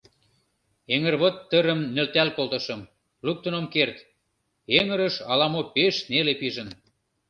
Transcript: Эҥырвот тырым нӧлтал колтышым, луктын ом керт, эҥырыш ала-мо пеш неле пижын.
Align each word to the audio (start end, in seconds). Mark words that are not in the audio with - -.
Эҥырвот 0.93 1.35
тырым 1.49 1.79
нӧлтал 1.95 2.29
колтышым, 2.37 2.81
луктын 3.25 3.53
ом 3.59 3.65
керт, 3.73 3.97
эҥырыш 4.77 5.15
ала-мо 5.31 5.61
пеш 5.73 5.95
неле 6.11 6.33
пижын. 6.41 6.69